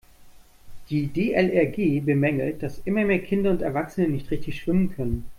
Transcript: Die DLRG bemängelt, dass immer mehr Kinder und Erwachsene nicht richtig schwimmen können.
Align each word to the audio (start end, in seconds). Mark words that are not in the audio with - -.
Die 0.89 1.13
DLRG 1.13 2.03
bemängelt, 2.03 2.63
dass 2.63 2.79
immer 2.85 3.05
mehr 3.05 3.19
Kinder 3.19 3.51
und 3.51 3.61
Erwachsene 3.61 4.07
nicht 4.07 4.31
richtig 4.31 4.59
schwimmen 4.59 4.89
können. 4.95 5.25